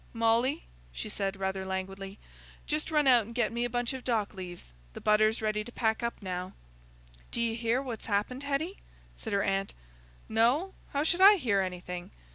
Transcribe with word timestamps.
"Molly," 0.15 0.63
she 0.91 1.09
said, 1.09 1.39
rather 1.39 1.63
languidly, 1.63 2.17
"just 2.65 2.89
run 2.89 3.05
out 3.05 3.23
and 3.23 3.35
get 3.35 3.51
me 3.51 3.65
a 3.65 3.69
bunch 3.69 3.93
of 3.93 4.03
dock 4.03 4.33
leaves: 4.33 4.73
the 4.93 4.99
butter's 4.99 5.43
ready 5.43 5.63
to 5.63 5.71
pack 5.71 6.01
up 6.01 6.19
now." 6.23 6.53
"D' 7.29 7.37
you 7.51 7.55
hear 7.55 7.83
what's 7.83 8.07
happened, 8.07 8.41
Hetty?" 8.41 8.79
said 9.15 9.31
her 9.31 9.43
aunt. 9.43 9.75
"No; 10.27 10.73
how 10.93 11.03
should 11.03 11.21
I 11.21 11.35
hear 11.35 11.59
anything?" 11.59 12.09